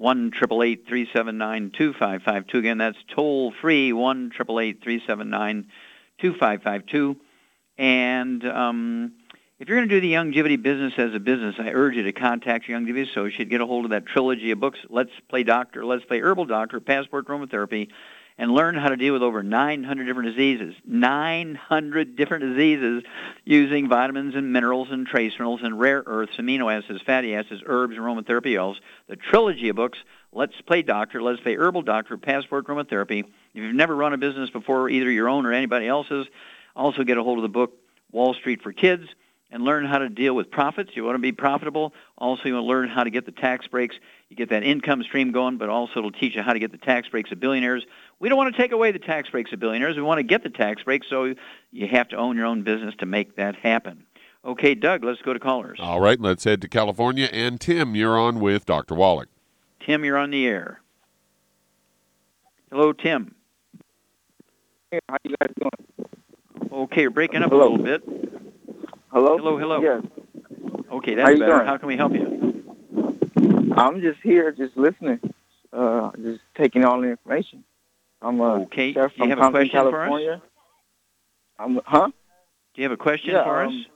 [0.00, 5.66] 1 379 2552 Again, that's toll free, 1 379
[6.18, 7.16] 2552
[7.76, 9.12] And um,
[9.58, 12.12] if you're going to do the Youngevity business as a business, I urge you to
[12.12, 13.50] contact your Youngevity associate.
[13.50, 16.80] Get a hold of that trilogy of books, Let's Play Doctor, Let's Play Herbal Doctor,
[16.80, 17.88] Passport Aromatherapy,
[18.40, 20.74] and learn how to deal with over 900 different diseases.
[20.86, 23.04] 900 different diseases
[23.44, 27.98] using vitamins and minerals and trace minerals and rare earths, amino acids, fatty acids, herbs,
[27.98, 28.80] aromatherapy oils.
[29.08, 29.98] The trilogy of books,
[30.32, 33.24] Let's Play Doctor, Let's Play Herbal Doctor, Passport Aromatherapy.
[33.24, 36.26] If you've never run a business before, either your own or anybody else's,
[36.74, 37.74] also get a hold of the book
[38.10, 39.04] Wall Street for Kids
[39.50, 40.92] and learn how to deal with profits.
[40.94, 41.92] You want to be profitable.
[42.16, 43.96] Also, you want to learn how to get the tax breaks.
[44.30, 46.78] You get that income stream going, but also it'll teach you how to get the
[46.78, 47.84] tax breaks of billionaires.
[48.20, 49.96] We don't want to take away the tax breaks of billionaires.
[49.96, 51.34] We want to get the tax breaks, so
[51.72, 54.04] you have to own your own business to make that happen.
[54.44, 55.80] Okay, Doug, let's go to callers.
[55.82, 57.28] All right, let's head to California.
[57.32, 58.94] And Tim, you're on with Dr.
[58.94, 59.28] Wallach.
[59.84, 60.80] Tim, you're on the air.
[62.70, 63.34] Hello, Tim.
[64.92, 66.08] Hey, how you guys doing?
[66.72, 67.68] Okay, you're breaking up Hello.
[67.68, 68.02] a little bit.
[69.12, 69.36] Hello?
[69.36, 69.80] Hello, hello.
[69.82, 70.02] Yes.
[70.92, 71.52] Okay, that's you better.
[71.52, 71.66] doing?
[71.66, 72.69] How can we help you?
[73.76, 75.20] I'm just here, just listening,
[75.72, 77.64] uh, just taking all the information.
[78.22, 80.08] I'm a Okay, Sheriff do you from have a Compton, question for us?
[80.08, 80.42] California.
[81.58, 82.08] I'm, huh?
[82.74, 83.68] Do you have a question Yeah, for us?
[83.70, 83.86] um,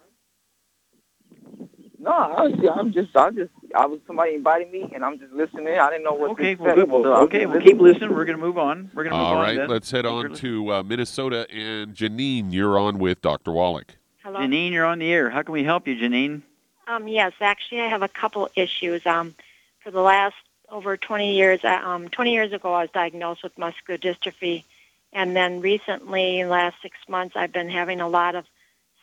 [1.98, 5.32] No, I was, I'm just, I just, I was somebody invited me, and I'm just
[5.32, 5.68] listening.
[5.68, 6.88] I didn't know what Okay, to well, good.
[6.88, 7.92] so I Well, was okay, we'll keep listening.
[7.92, 8.14] listening.
[8.14, 8.90] We're going to move on.
[8.94, 9.68] We're going to move All on right, then.
[9.68, 11.46] let's head on to uh, Minnesota.
[11.50, 13.52] And Janine, you're on with Dr.
[13.52, 13.96] Wallach.
[14.22, 14.40] Hello.
[14.40, 15.30] Janine, you're on the air.
[15.30, 16.42] How can we help you, Janine?
[16.86, 19.06] Um, yes, actually, I have a couple issues.
[19.06, 19.34] Um,
[19.80, 20.36] for the last
[20.68, 24.64] over 20 years, uh, um, 20 years ago, I was diagnosed with muscular dystrophy,
[25.12, 28.46] and then recently, in the last six months, I've been having a lot of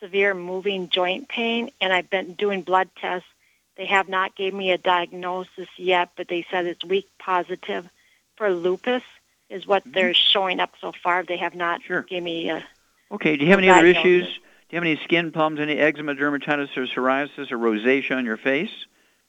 [0.00, 3.28] severe moving joint pain, and I've been doing blood tests.
[3.76, 7.88] They have not gave me a diagnosis yet, but they said it's weak positive
[8.36, 9.02] for lupus
[9.48, 11.22] is what they're showing up so far.
[11.22, 12.02] They have not Sure.
[12.02, 12.64] gave me a
[13.10, 14.28] Okay, do you have any other Diagnosis.
[14.28, 14.40] issues?
[14.72, 18.38] Do you have any skin problems, any eczema, dermatitis, or psoriasis, or rosacea on your
[18.38, 18.70] face?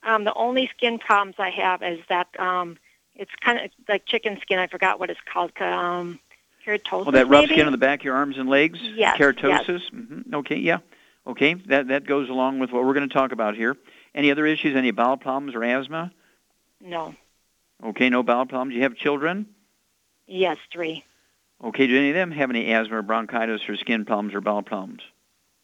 [0.01, 2.77] Um, the only skin problems I have is that um,
[3.13, 4.57] it's kind of like chicken skin.
[4.57, 5.51] I forgot what it's called.
[5.59, 6.21] Um,
[6.65, 7.07] keratosis.
[7.07, 7.55] Oh, that rough maybe?
[7.55, 8.79] skin on the back of your arms and legs?
[8.81, 9.81] Yes, Keratosis?
[9.89, 10.77] hmm Okay, yeah.
[11.27, 13.75] Okay, that, that goes along with what we're going to talk about here.
[14.15, 16.13] Any other issues, any bowel problems or asthma?
[16.79, 17.15] No.
[17.83, 18.71] Okay, no bowel problems.
[18.71, 19.47] Do you have children?
[20.25, 21.03] Yes, three.
[21.61, 24.61] Okay, do any of them have any asthma or bronchitis or skin problems or bowel
[24.61, 25.01] problems?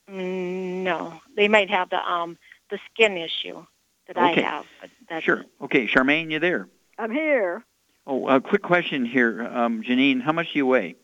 [0.10, 2.38] Mm, no, they might have the um
[2.70, 3.66] the skin issue
[4.08, 4.44] that Okay.
[4.44, 4.66] I have.
[4.82, 5.46] But that's Sure.
[5.62, 6.68] Okay, Charmaine, you there?
[6.98, 7.64] I'm here.
[8.08, 9.44] Oh, a quick question here.
[9.44, 10.96] Um, Janine, how much do you weigh?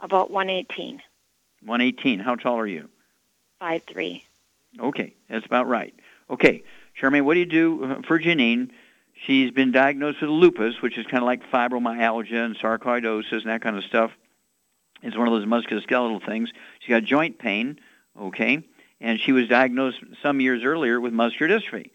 [0.00, 1.00] about 118,
[1.64, 2.18] 118.
[2.20, 2.88] How tall are you?
[3.62, 4.22] 5'3".
[4.78, 5.94] Okay, that's about right.
[6.28, 6.62] Okay,
[7.00, 8.70] Charmaine, what do you do uh, for Janine?
[9.24, 13.62] She's been diagnosed with lupus, which is kind of like fibromyalgia and sarcoidosis and that
[13.62, 14.10] kind of stuff.
[15.02, 16.50] It's one of those musculoskeletal things.
[16.80, 17.78] She's got joint pain,
[18.20, 18.62] okay,
[19.00, 21.90] and she was diagnosed some years earlier with muscular dystrophy.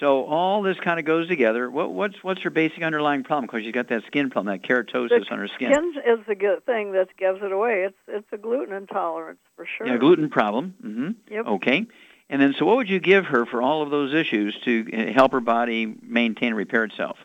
[0.00, 1.68] So all this kind of goes together.
[1.68, 3.46] What, what's what's her basic underlying problem?
[3.46, 5.72] Because she's got that skin problem, that keratosis on her skin.
[5.72, 7.84] Skin is the good thing that gives it away.
[7.84, 9.86] It's it's a gluten intolerance for sure.
[9.88, 10.74] Yeah, gluten problem.
[10.80, 11.46] hmm Yep.
[11.46, 11.86] Okay.
[12.30, 15.12] And then, so what would you give her for all of those issues to uh,
[15.12, 17.16] help her body maintain and repair itself?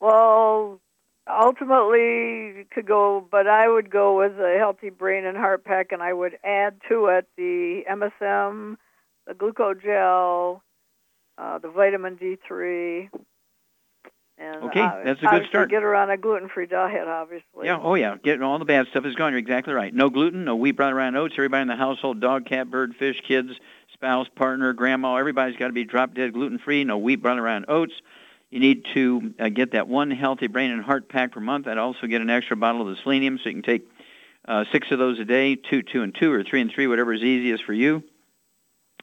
[0.00, 0.80] Well,
[1.28, 6.02] ultimately could go, but I would go with a healthy brain and heart pack, and
[6.02, 8.76] I would add to it the MSM,
[9.26, 10.62] the Gluco-Gel,
[11.38, 13.08] uh, the vitamin D3.
[14.38, 15.70] And Okay, uh, that's a good start.
[15.70, 17.66] Get her on a gluten-free diet, obviously.
[17.66, 17.78] Yeah.
[17.80, 18.16] Oh, yeah.
[18.24, 19.32] Getting all the bad stuff is gone.
[19.32, 19.94] You're exactly right.
[19.94, 21.34] No gluten, no wheat, brown, around oats.
[21.36, 23.50] Everybody in the household, dog, cat, bird, fish, kids,
[23.92, 26.82] spouse, partner, grandma, everybody's got to be drop dead gluten-free.
[26.84, 27.92] No wheat, brown, around oats.
[28.52, 31.66] You need to uh, get that one healthy brain and heart pack per month.
[31.66, 33.88] I'd also get an extra bottle of the selenium so you can take
[34.46, 37.14] uh, six of those a day, two, two, and two, or three and three, whatever
[37.14, 38.04] is easiest for you.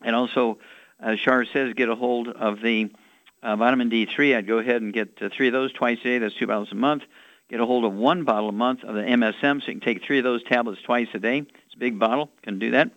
[0.04, 0.60] And also,
[1.00, 2.92] as says, get a hold of the
[3.42, 4.38] uh, vitamin D3.
[4.38, 6.18] I'd go ahead and get uh, three of those twice a day.
[6.20, 7.02] That's two bottles a month.
[7.50, 10.04] Get a hold of one bottle a month of the MSM, so you can take
[10.04, 11.40] three of those tablets twice a day.
[11.40, 12.30] It's a big bottle.
[12.44, 12.92] Can do that.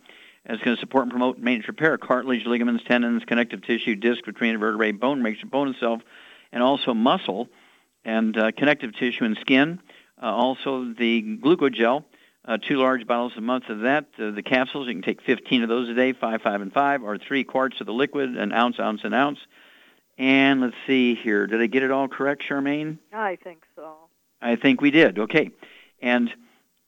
[0.45, 4.23] And it's going to support and promote maintenance repair, cartilage, ligaments, tendons, connective tissue, disc
[4.27, 6.03] between vertebrae, bone, makes your bone itself,
[6.53, 7.49] and also muscle
[8.05, 9.81] and uh, connective tissue and skin.
[10.21, 12.05] Uh, also, the Gluco-Gel,
[12.45, 14.07] uh, two large bottles a month of that.
[14.19, 17.03] Uh, the capsules, you can take 15 of those a day, five, five, and five,
[17.03, 19.39] or three quarts of the liquid, an ounce, ounce, and ounce.
[20.19, 21.47] And let's see here.
[21.47, 22.99] Did I get it all correct, Charmaine?
[23.13, 23.95] I think so.
[24.41, 25.19] I think we did.
[25.19, 25.51] Okay.
[26.01, 26.31] And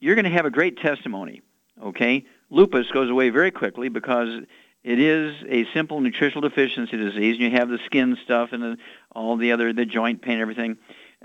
[0.01, 1.43] you're going to have a great testimony.
[1.83, 2.27] Okay.
[2.51, 4.43] Lupus goes away very quickly because
[4.85, 8.77] it is a simple nutritional deficiency disease, and you have the skin stuff and the,
[9.15, 10.77] all the other the joint pain, everything.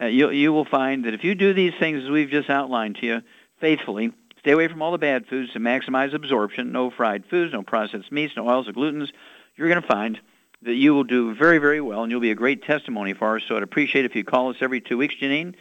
[0.01, 2.95] Uh, you you will find that if you do these things as we've just outlined
[2.97, 3.21] to you
[3.59, 6.71] faithfully, stay away from all the bad foods to maximize absorption.
[6.71, 9.09] No fried foods, no processed meats, no oils or glutens.
[9.55, 10.19] You're going to find
[10.61, 13.43] that you will do very, very well, and you'll be a great testimony for us.
[13.47, 15.55] So I'd appreciate if you call us every two weeks, Janine.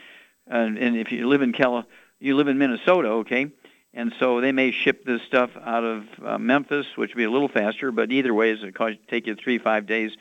[0.46, 1.84] And, and if you live in Cali,
[2.18, 3.50] you live in Minnesota, okay?
[3.94, 7.30] And so they may ship this stuff out of uh, Memphis, which would be a
[7.30, 10.16] little faster, but either way, it's going to take you three, five days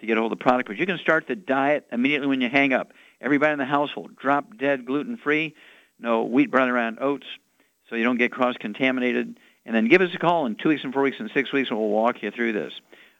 [0.00, 0.68] to get a hold of the product.
[0.68, 2.92] But you can start the diet immediately when you hang up.
[3.20, 5.54] Everybody in the household, drop dead gluten-free,
[5.98, 7.26] no wheat, brown, around oats,
[7.88, 9.38] so you don't get cross-contaminated.
[9.66, 11.68] And then give us a call in two weeks and four weeks and six weeks,
[11.70, 12.72] and we'll walk you through this.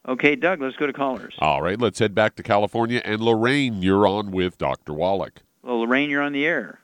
[0.06, 1.34] Okay, Doug, let's go to callers.
[1.40, 3.02] All right, let's head back to California.
[3.04, 4.94] And Lorraine, you're on with Dr.
[4.94, 5.42] Wallach.
[5.62, 6.80] Well, Lorraine, you're on the air.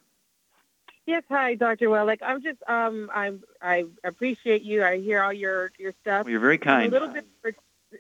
[1.07, 1.91] Yes, hi, Dr.
[1.91, 2.21] Wallach.
[2.23, 4.83] I'm just um I'm I appreciate you.
[4.85, 6.25] I hear all your your stuff.
[6.25, 6.95] Well, you're very I'm kind.
[6.95, 7.25] a little bit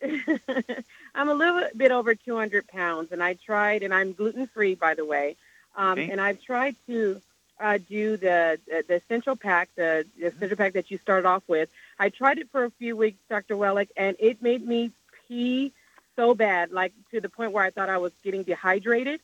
[1.15, 4.95] I'm a little bit over 200 pounds, and I tried, and I'm gluten free, by
[4.95, 5.37] the way.
[5.77, 6.11] Um, Okay.
[6.11, 7.21] And I've tried to
[7.61, 8.59] uh, do the
[8.89, 11.69] the essential pack, the, the essential pack that you started off with.
[11.99, 13.57] I tried it for a few weeks, Dr.
[13.57, 14.91] Wallach, and it made me
[15.29, 15.73] pee
[16.17, 19.21] so bad, like to the point where I thought I was getting dehydrated.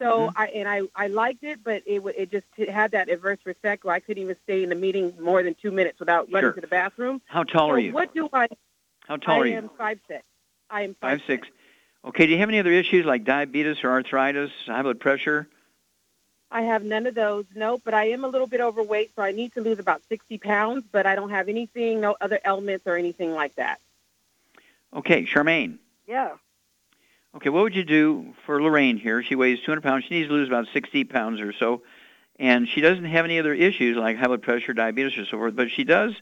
[0.00, 3.38] So I and I, I liked it, but it it just it had that adverse
[3.46, 6.48] effect where I couldn't even stay in the meeting more than two minutes without running
[6.48, 6.52] Sure.
[6.54, 7.22] to the bathroom.
[7.26, 7.92] How tall so are you?
[7.92, 8.48] What do I?
[9.06, 9.54] How tall I are you?
[9.54, 10.24] I am five six.
[10.70, 11.48] I am Five six.
[12.04, 12.26] Okay.
[12.26, 15.48] Do you have any other issues like diabetes or arthritis, high blood pressure?
[16.50, 17.46] I have none of those.
[17.54, 20.38] No, but I am a little bit overweight, so I need to lose about 60
[20.38, 23.80] pounds, but I don't have anything, no other ailments or anything like that.
[24.94, 25.78] Okay, Charmaine.
[26.06, 26.34] Yeah.
[27.34, 29.20] Okay, what would you do for Lorraine here?
[29.24, 30.04] She weighs 200 pounds.
[30.04, 31.82] She needs to lose about 60 pounds or so,
[32.38, 35.56] and she doesn't have any other issues like high blood pressure, diabetes, or so forth.
[35.56, 36.14] But she does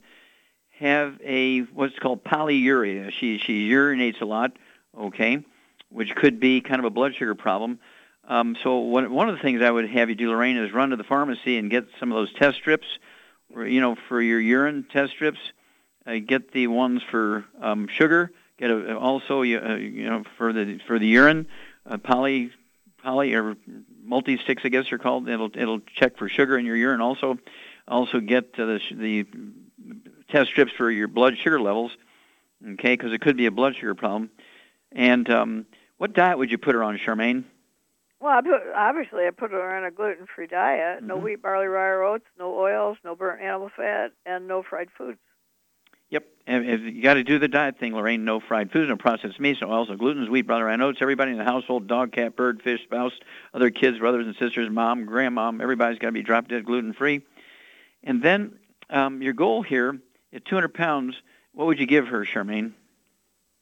[0.83, 3.11] have a what's called polyuria.
[3.11, 4.53] She she urinates a lot.
[4.99, 5.43] Okay,
[5.89, 7.79] which could be kind of a blood sugar problem.
[8.29, 10.91] Um, so one one of the things I would have you do, Lorraine, is run
[10.91, 12.87] to the pharmacy and get some of those test strips,
[13.55, 15.41] or, you know, for your urine test strips.
[16.07, 18.33] Uh, get the ones for um, sugar.
[18.59, 21.47] Get a, also, you, uh, you know, for the for the urine,
[21.87, 22.53] uh, poly
[23.03, 23.57] poly or
[24.05, 25.29] multi sticks, I guess they're called.
[25.29, 27.01] It'll it'll check for sugar in your urine.
[27.01, 27.39] Also,
[27.89, 29.27] also get uh, the the
[30.33, 31.93] test strips for your blood sugar levels.
[32.65, 34.31] Okay, because it could be a blood sugar problem.
[34.93, 35.67] And um,
[35.99, 37.45] what diet would you put her on, Charmaine?
[38.21, 41.03] Well, I put, obviously, I put her on a gluten-free diet.
[41.03, 41.23] No Mhm.
[41.23, 45.19] wheat, barley, rye, or oats, no oils, no burnt animal fat, and no fried foods.
[46.11, 46.25] Yep.
[46.47, 48.25] And if you got to do the diet thing, Lorraine.
[48.25, 50.99] No fried foods, no processed meats, no oils, no gluten, wheat, brother, I oats.
[51.01, 53.15] Everybody in the household, dog, cat, bird, fish, spouse,
[53.55, 57.23] other kids, brothers and sisters, mom, grandmom, everybody's got to be drop dead gluten free.
[58.05, 58.59] And then
[58.91, 59.99] um, your goal here
[60.33, 61.15] at 200 pounds,
[61.53, 62.73] what would you give her, Charmaine?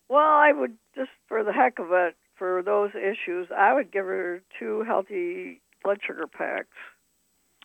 [0.09, 4.05] Well, I would just for the heck of it, for those issues, I would give
[4.05, 6.77] her two healthy blood sugar packs.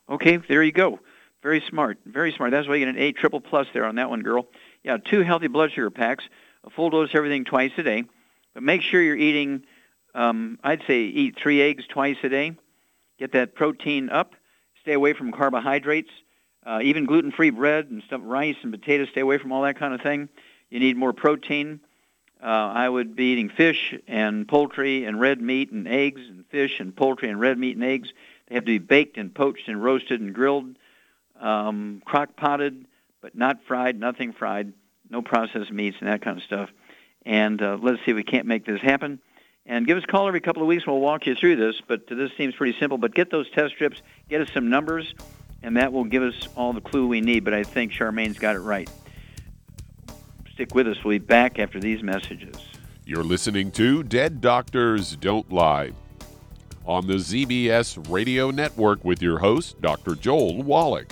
[0.10, 1.00] Okay, there you go.
[1.42, 1.98] Very smart.
[2.06, 2.52] Very smart.
[2.52, 4.48] That's why you get an A triple plus there on that one, girl.
[4.84, 6.24] Yeah, two healthy blood sugar packs,
[6.64, 8.04] a full dose of everything twice a day.
[8.54, 9.64] But make sure you're eating,
[10.14, 12.56] um, I'd say eat three eggs twice a day.
[13.18, 14.34] Get that protein up.
[14.82, 16.10] Stay away from carbohydrates.
[16.66, 19.10] Uh, even gluten-free bread and stuff, rice and potatoes.
[19.12, 20.30] Stay away from all that kind of thing.
[20.70, 21.80] You need more protein.
[22.42, 26.80] Uh, I would be eating fish and poultry and red meat and eggs and fish
[26.80, 28.12] and poultry and red meat and eggs.
[28.48, 30.76] They have to be baked and poached and roasted and grilled,
[31.40, 32.86] um, crock potted,
[33.22, 34.74] but not fried, nothing fried,
[35.10, 36.70] no processed meats and that kind of stuff.
[37.26, 39.20] And uh, let's see if we can't make this happen.
[39.66, 40.86] And give us a call every couple of weeks.
[40.86, 41.82] We'll walk you through this.
[41.88, 43.00] But this seems pretty simple.
[43.00, 45.16] But get those test strips, get us some numbers,
[45.66, 47.44] and that will give us all the clue we need.
[47.44, 48.90] But I think Charmaine's got it right.
[50.54, 51.04] Stick with us.
[51.04, 52.56] We'll be back after these messages.
[53.04, 55.92] You're listening to Dead Doctors Don't Lie
[56.86, 60.14] on the ZBS Radio Network with your host, Dr.
[60.14, 61.12] Joel Wallach.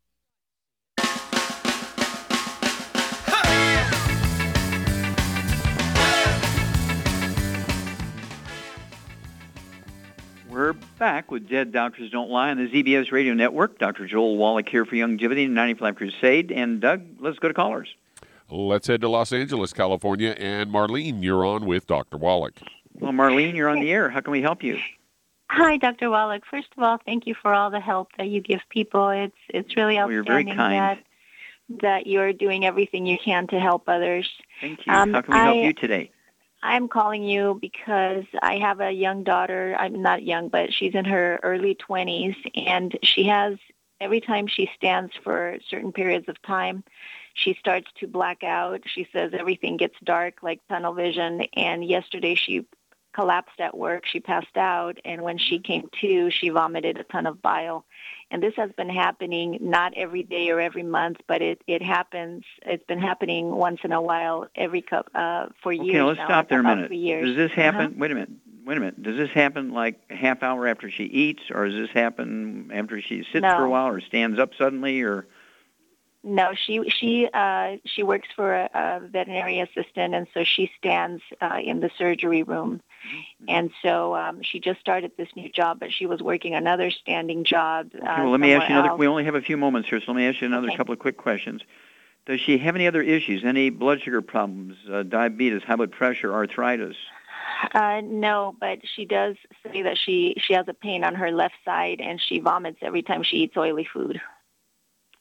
[10.51, 13.79] We're back with Dead Doctors Don't Lie on the ZBS Radio Network.
[13.79, 14.05] Dr.
[14.05, 16.51] Joel Wallach here for Youngevity and 90 For Life Crusade.
[16.51, 17.95] And Doug, let's go to callers.
[18.49, 20.31] Let's head to Los Angeles, California.
[20.37, 22.17] And Marlene, you're on with Dr.
[22.17, 22.59] Wallach.
[22.99, 24.09] Well, Marlene, you're on the air.
[24.09, 24.77] How can we help you?
[25.49, 26.09] Hi, Dr.
[26.09, 26.43] Wallach.
[26.45, 29.07] First of all, thank you for all the help that you give people.
[29.07, 30.99] It's it's really you're outstanding very kind.
[30.99, 34.29] that that you're doing everything you can to help others.
[34.59, 34.91] Thank you.
[34.91, 36.11] Um, How can we help you today?
[36.63, 39.75] I'm calling you because I have a young daughter.
[39.79, 43.57] I'm not young, but she's in her early 20s, and she has
[43.99, 46.83] every time she stands for certain periods of time,
[47.33, 48.81] she starts to black out.
[48.85, 51.41] She says everything gets dark, like tunnel vision.
[51.55, 52.65] And yesterday she
[53.13, 54.05] collapsed at work.
[54.05, 57.85] She passed out, and when she came to, she vomited a ton of bile.
[58.31, 62.43] And this has been happening not every day or every month, but it, it happens.
[62.65, 65.89] It's been happening once in a while, every cup uh, for years.
[65.89, 66.93] Okay, let's now, stop there a minute.
[66.93, 67.27] years.
[67.27, 67.85] Does this happen?
[67.87, 67.95] Uh-huh.
[67.97, 68.29] Wait a minute.
[68.65, 69.03] Wait a minute.
[69.03, 73.01] Does this happen like a half hour after she eats, or does this happen after
[73.01, 73.57] she sits No.
[73.57, 75.27] for a while, or stands up suddenly, or
[76.23, 81.23] No, she she uh, she works for a, a veterinary assistant, and so she stands
[81.41, 82.81] uh, in the surgery room.
[83.07, 83.45] Mm-hmm.
[83.49, 87.43] And so um, she just started this new job, but she was working another standing
[87.43, 87.89] job.
[87.95, 88.89] Uh, Okay, well, let me ask you another.
[88.89, 88.99] else.
[88.99, 90.77] We only have a few moments here, so let me ask you another Okay.
[90.77, 91.61] couple of quick questions.
[92.27, 93.43] Does she have any other issues?
[93.43, 96.95] Any blood sugar problems, uh, diabetes, high blood pressure, arthritis?
[97.73, 101.55] Uh, no, but she does say that she she has a pain on her left
[101.65, 104.21] side, and she vomits every time she eats oily food.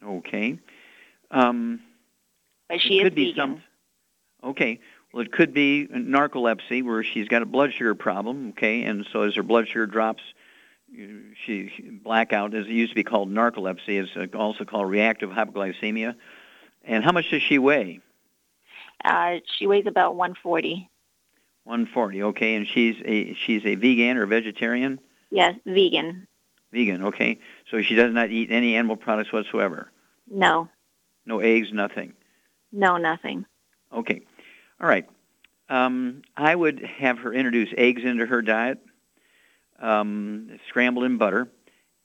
[0.04, 0.58] Okay.
[1.30, 1.80] Um,
[2.68, 3.36] But she it is could be vegan.
[3.36, 3.62] some.
[4.50, 4.80] Okay.
[5.12, 8.50] Well, it could be narcolepsy, where she's got a blood sugar problem.
[8.50, 10.22] Okay, and so as her blood sugar drops,
[11.44, 11.70] she-
[12.02, 16.14] blackout, as it used to be called narcolepsy, is uh, also called reactive hypoglycemia.
[16.84, 18.00] And how much does she weigh?
[19.04, 20.88] Uh, she weighs about 140.
[21.64, 22.22] 140.
[22.22, 24.98] Okay, and she's a she's a vegan or vegetarian.
[25.30, 26.26] Yes, vegan.
[26.72, 27.04] Vegan.
[27.04, 27.38] Okay,
[27.70, 29.90] so she does not eat any animal products whatsoever.
[30.30, 30.68] No,
[31.26, 32.12] No eggs, nothing.
[32.72, 33.44] no, nothing.
[33.92, 34.22] Okay.
[34.80, 35.06] All right.
[35.68, 38.78] Um, I would have her introduce eggs into her diet,
[39.78, 41.48] um, scrambled in butter,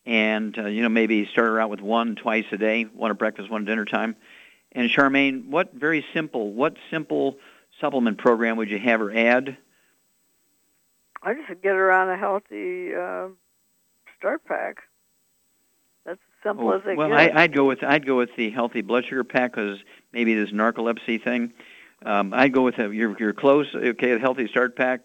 [0.06, 3.18] and uh, you know maybe start her out with one twice a day, one at
[3.18, 4.16] breakfast, one at dinner time.
[4.74, 7.38] And Charmaine, what very simple, what simple
[7.80, 9.58] supplement program would you have her add?
[11.24, 13.30] I just get her on a healthy uh,
[14.20, 14.84] start pack.
[16.06, 17.36] That's as simple as it Oh, well, gets.
[17.36, 19.80] I, I'd go with I'd go with the healthy blood sugar pack because
[20.14, 21.54] maybe this narcolepsy thing.
[22.04, 25.02] Um, I'd go with a, you're, you're close, okay, the Healthy Start Pack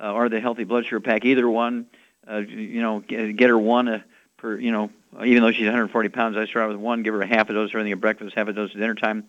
[0.00, 1.86] uh, or the Healthy Blood Sugar Pack, either one.
[2.30, 4.00] Uh, you know, get, get her one uh,
[4.36, 4.90] per, you know,
[5.24, 7.70] even though she's 140 pounds, I start with one, give her a half a dose
[7.70, 9.24] everything at breakfast, half a dose at dinner time.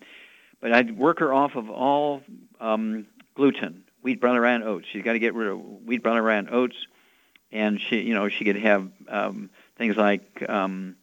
[0.60, 2.22] But I'd work her off of all
[2.60, 4.86] um, gluten, wheat, rye, and oats.
[4.90, 6.76] She's got to get rid of wheat, rye, and oats,
[7.52, 10.96] and she, you know, she could have um, things like um,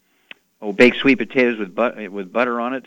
[0.62, 2.86] oh, baked sweet potatoes with but- with butter on it,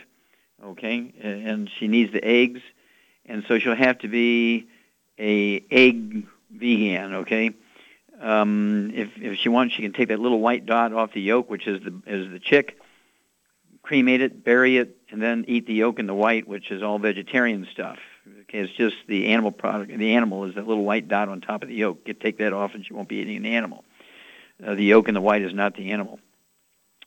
[0.65, 2.61] okay, and she needs the eggs,
[3.27, 4.69] and so she'll have to be
[5.19, 7.51] a egg vegan, okay.
[8.21, 11.51] Um, if if she wants, she can take that little white dot off the yolk,
[11.51, 12.79] which is the is the chick,
[13.83, 16.99] cremate it, bury it, and then eat the yolk and the white, which is all
[16.99, 17.99] vegetarian stuff.
[18.43, 19.97] Okay, it's just the animal product.
[19.97, 22.05] The animal is that little white dot on top of the yolk.
[22.05, 23.85] Get take that off, and she won't be eating an animal.
[24.65, 26.21] Uh, the yolk and the white is not the animal.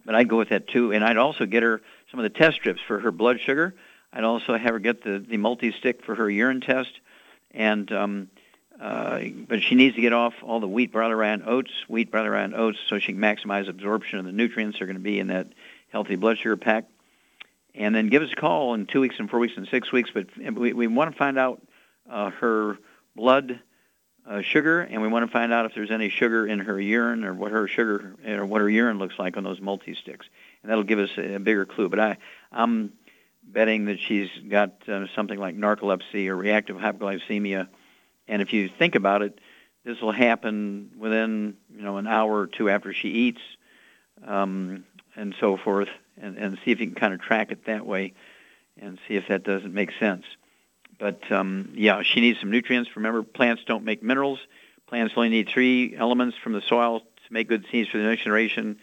[0.05, 2.57] But I'd go with that too, and I'd also get her some of the test
[2.57, 3.75] strips for her blood sugar.
[4.17, 6.89] I'd also have her get the the multi-stick for her urine test,
[7.51, 8.29] and um,
[8.81, 12.41] uh, but she needs to get off all the wheat, rye, and oats, wheat, rye,
[12.41, 15.19] and oats, so she can maximize absorption of the nutrients that are going to be
[15.19, 15.49] in that
[15.89, 16.85] healthy blood sugar pack.
[17.75, 20.09] And then give us a call in two weeks and four weeks and six weeks.
[20.11, 21.61] But we, we want to find out
[22.09, 22.79] uh, her
[23.15, 23.59] blood
[24.27, 27.23] uh, sugar, and we want to find out if there's any sugar in her urine
[27.23, 30.25] or what her sugar or what her urine looks like on those multi sticks,
[30.63, 31.87] and that'll give us a, a bigger clue.
[31.87, 32.17] But I,
[32.51, 32.93] I'm
[33.47, 37.67] betting that she's got uh, something like narcolepsy or reactive hypoglycemia
[38.27, 39.39] and if you think about it,
[39.85, 43.41] this will happen within you know an hour or two after she eats,
[44.25, 44.83] um,
[45.15, 45.89] and so forth,
[46.21, 48.13] and, and see if you can kind of track it that way,
[48.77, 50.25] and see if that doesn't make sense.
[50.99, 52.95] But um, yeah, she needs some nutrients.
[52.95, 54.39] Remember, plants don't make minerals.
[54.87, 58.23] Plants only need three elements from the soil to make good seeds for the next
[58.23, 58.79] generation.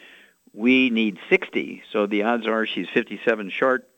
[0.53, 3.89] We need 60, so the odds are she's 57 short.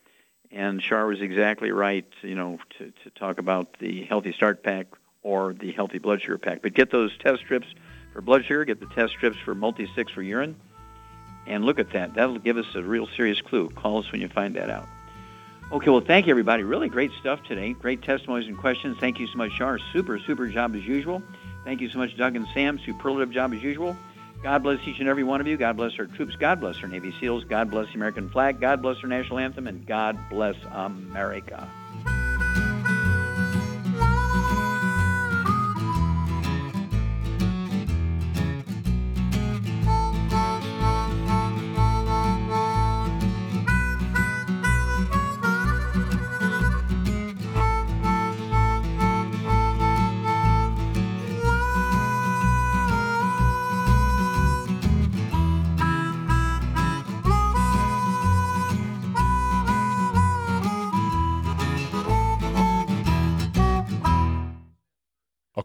[0.57, 4.87] And Char was exactly right, you know, to, to talk about the Healthy Start Pack
[5.23, 6.63] or the healthy blood sugar pack.
[6.63, 7.67] But get those test strips
[8.15, 10.57] for blood sugar, get the test strips for multi-six for urine,
[11.47, 12.15] and look at that.
[12.15, 13.69] That'll give us a real serious clue.
[13.69, 14.87] Call us when you find that out.
[15.73, 16.63] Okay, well, thank you, everybody.
[16.63, 17.75] Really great stuff today.
[17.75, 18.97] Great testimonies and questions.
[18.99, 19.79] Thank you so much, Char.
[19.93, 21.23] Super, super job as usual.
[21.65, 22.79] Thank you so much, Doug and Sam.
[22.79, 23.95] Superlative job as usual.
[24.47, 25.57] God bless each and every one of you.
[25.57, 26.37] God bless our troops.
[26.37, 27.43] God bless our Navy SEALs.
[27.43, 28.61] God bless the American flag.
[28.61, 29.67] God bless our national anthem.
[29.67, 31.69] And God bless America.